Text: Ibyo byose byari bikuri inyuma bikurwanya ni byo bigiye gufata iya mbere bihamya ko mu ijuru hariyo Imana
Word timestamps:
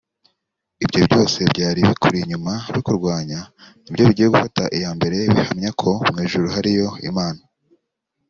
Ibyo 0.83 0.99
byose 1.07 1.37
byari 1.51 1.79
bikuri 1.89 2.17
inyuma 2.23 2.53
bikurwanya 2.73 3.39
ni 3.81 3.89
byo 3.93 4.03
bigiye 4.07 4.27
gufata 4.33 4.63
iya 4.77 4.89
mbere 4.97 5.15
bihamya 5.35 5.71
ko 5.81 5.91
mu 6.11 6.19
ijuru 6.25 6.47
hariyo 6.55 6.89
Imana 7.09 7.41